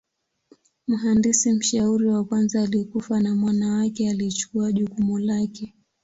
Mhandisi 0.87 1.51
mshauri 1.53 2.07
wa 2.07 2.23
kwanza 2.23 2.61
alikufa 2.61 3.19
na 3.19 3.35
mwana 3.35 3.73
wake 3.73 4.09
alichukua 4.09 4.71
jukumu 4.71 5.19
lake. 5.19 5.75